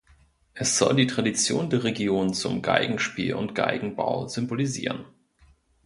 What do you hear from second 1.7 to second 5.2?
Region zum Geigenspiel und Geigenbau symbolisieren.